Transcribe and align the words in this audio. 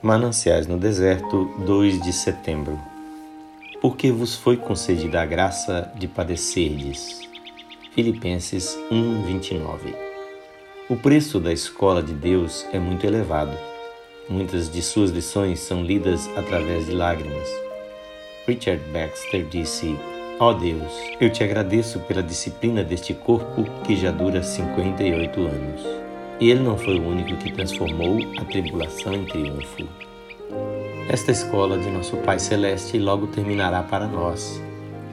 Mananciais 0.00 0.66
no 0.66 0.78
Deserto, 0.78 1.44
2 1.66 2.00
de 2.00 2.10
setembro. 2.10 2.80
Porque 3.82 4.10
vos 4.10 4.34
foi 4.34 4.56
concedida 4.56 5.20
a 5.20 5.26
graça 5.26 5.92
de 5.96 6.08
padecerdes. 6.08 7.20
Filipenses 7.92 8.78
1, 8.90 9.22
29. 9.24 9.94
O 10.88 10.96
preço 10.96 11.38
da 11.38 11.52
escola 11.52 12.02
de 12.02 12.14
Deus 12.14 12.66
é 12.72 12.78
muito 12.78 13.06
elevado. 13.06 13.56
Muitas 14.30 14.70
de 14.70 14.80
suas 14.80 15.10
lições 15.10 15.60
são 15.60 15.82
lidas 15.82 16.30
através 16.36 16.86
de 16.86 16.92
lágrimas. 16.92 17.48
Richard 18.46 18.82
Baxter 18.90 19.44
disse: 19.46 19.94
Ó 20.40 20.50
oh 20.50 20.54
Deus, 20.54 20.92
eu 21.20 21.30
te 21.30 21.44
agradeço 21.44 22.00
pela 22.00 22.22
disciplina 22.22 22.82
deste 22.82 23.12
corpo 23.12 23.64
que 23.84 23.94
já 23.94 24.10
dura 24.10 24.42
58 24.42 25.40
anos. 25.40 26.05
Ele 26.38 26.60
não 26.60 26.76
foi 26.76 26.98
o 26.98 27.08
único 27.08 27.34
que 27.36 27.50
transformou 27.50 28.18
a 28.38 28.44
tribulação 28.44 29.14
em 29.14 29.24
triunfo. 29.24 29.88
Esta 31.08 31.32
escola 31.32 31.78
de 31.78 31.90
nosso 31.90 32.14
Pai 32.18 32.38
Celeste 32.38 32.98
logo 32.98 33.26
terminará 33.28 33.82
para 33.82 34.06
nós. 34.06 34.62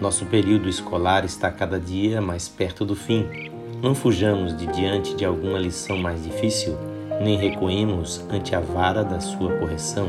Nosso 0.00 0.26
período 0.26 0.68
escolar 0.68 1.24
está 1.24 1.48
cada 1.52 1.78
dia 1.78 2.20
mais 2.20 2.48
perto 2.48 2.84
do 2.84 2.96
fim. 2.96 3.24
Não 3.80 3.94
fujamos 3.94 4.56
de 4.56 4.66
diante 4.66 5.14
de 5.14 5.24
alguma 5.24 5.60
lição 5.60 5.96
mais 5.96 6.24
difícil, 6.24 6.76
nem 7.20 7.36
recuemos 7.36 8.26
ante 8.28 8.56
a 8.56 8.60
vara 8.60 9.04
da 9.04 9.20
sua 9.20 9.52
correção. 9.58 10.08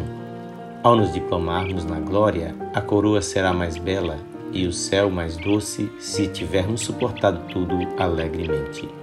Ao 0.81 0.95
nos 0.95 1.13
diplomarmos 1.13 1.85
na 1.85 1.99
glória, 1.99 2.55
a 2.73 2.81
coroa 2.81 3.21
será 3.21 3.53
mais 3.53 3.77
bela 3.77 4.17
e 4.51 4.65
o 4.65 4.73
céu 4.73 5.11
mais 5.11 5.37
doce 5.37 5.91
se 5.99 6.27
tivermos 6.27 6.81
suportado 6.81 7.39
tudo 7.51 7.75
alegremente. 7.99 9.02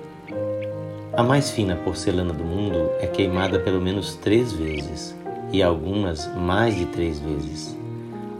A 1.21 1.23
mais 1.23 1.51
fina 1.51 1.77
porcelana 1.77 2.33
do 2.33 2.43
mundo 2.43 2.93
é 2.99 3.07
queimada 3.07 3.61
pelo 3.61 3.79
menos 3.79 4.15
três 4.15 4.55
vezes, 4.55 5.15
e 5.53 5.63
algumas 5.63 6.27
mais 6.35 6.75
de 6.75 6.87
três 6.87 7.21
vezes. 7.21 7.77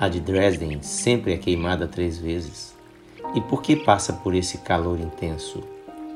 A 0.01 0.09
de 0.09 0.19
Dresden 0.19 0.81
sempre 0.81 1.35
é 1.35 1.37
queimada 1.37 1.87
três 1.87 2.17
vezes. 2.17 2.75
E 3.35 3.41
por 3.43 3.61
que 3.61 3.77
passa 3.77 4.15
por 4.15 4.35
esse 4.35 4.57
calor 4.57 4.99
intenso? 4.99 5.61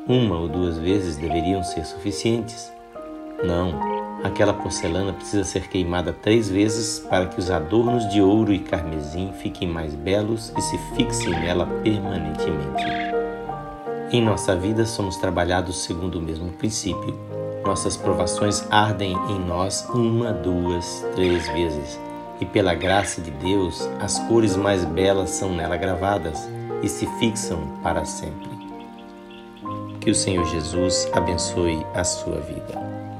Uma 0.09 0.39
ou 0.39 0.49
duas 0.49 0.79
vezes 0.79 1.17
deveriam 1.17 1.63
ser 1.63 1.85
suficientes. 1.85 2.73
Não, 3.45 3.79
aquela 4.25 4.55
porcelana 4.55 5.13
precisa 5.13 5.45
ser 5.45 5.69
queimada 5.69 6.15
três 6.15 6.49
vezes 6.49 6.99
para 6.99 7.27
que 7.27 7.39
os 7.39 7.51
adornos 7.51 8.09
de 8.09 8.23
ouro 8.23 8.55
e 8.55 8.59
carmesim 8.59 9.35
fiquem 9.35 9.69
mais 9.69 9.95
belos 9.95 10.51
e 10.57 10.63
se 10.63 10.79
fixem 10.97 11.29
nela 11.29 11.67
permanentemente. 11.83 13.14
Em 14.11 14.23
nossa 14.23 14.55
vida 14.55 14.85
somos 14.85 15.17
trabalhados 15.17 15.83
segundo 15.83 16.19
o 16.19 16.23
mesmo 16.23 16.51
princípio. 16.53 17.19
Nossas 17.65 17.97
provações 17.97 18.67
ardem 18.71 19.13
em 19.13 19.39
nós 19.41 19.89
uma, 19.89 20.33
duas, 20.33 21.05
três 21.15 21.47
vezes, 21.49 21.99
e 22.41 22.45
pela 22.45 22.75
graça 22.75 23.21
de 23.21 23.31
Deus, 23.31 23.89
as 24.01 24.19
cores 24.29 24.57
mais 24.57 24.85
belas 24.85 25.31
são 25.31 25.55
nela 25.55 25.77
gravadas 25.77 26.49
e 26.83 26.89
se 26.89 27.07
fixam 27.19 27.59
para 27.83 28.05
sempre. 28.05 28.49
Que 30.01 30.11
o 30.11 30.15
Senhor 30.15 30.45
Jesus 30.47 31.09
abençoe 31.13 31.85
a 31.95 32.05
sua 32.05 32.41
vida. 32.41 33.14